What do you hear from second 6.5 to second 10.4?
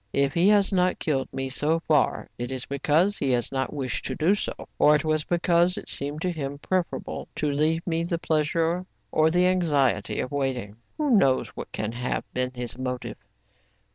preferable to leave me the pleasure or the anxiety of